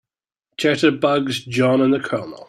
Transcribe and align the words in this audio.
Jitterbugs 0.57 1.45
JOHN 1.47 1.79
and 1.81 1.93
the 1.93 1.99
COLONEL. 1.99 2.39